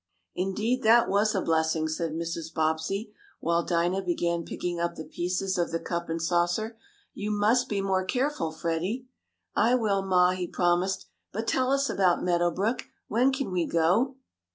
[0.33, 2.51] "Indeed that was a blessing," said Mrs.
[2.51, 6.75] Bobbsey, while Dinah began picking up the pieces of the cup and saucer.
[7.13, 9.07] "You must be more careful, Freddie."
[9.55, 11.05] "I will, ma," he promised.
[11.31, 12.87] "But tell us about Meadow Brook.
[13.09, 14.15] When can we go?"